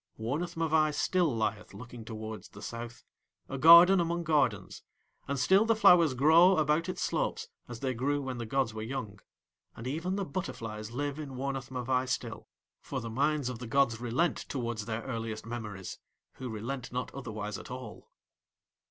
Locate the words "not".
16.91-17.13